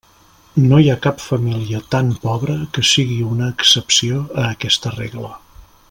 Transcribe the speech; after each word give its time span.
No 0.69 0.77
hi 0.83 0.87
ha 0.93 1.01
cap 1.07 1.19
família 1.25 1.81
tan 1.95 2.09
pobra 2.23 2.55
que 2.77 2.85
sigui 2.93 3.19
una 3.35 3.51
excepció 3.57 4.27
a 4.47 4.49
aquesta 4.57 4.97
regla. 4.99 5.33